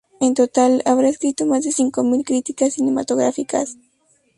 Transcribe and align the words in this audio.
En 0.19 0.33
total, 0.33 0.81
habrá 0.87 1.09
escrito 1.09 1.45
más 1.45 1.63
de 1.63 1.71
cinco 1.71 2.03
mil 2.03 2.25
críticas 2.25 2.73
cinematográficas. 2.73 3.77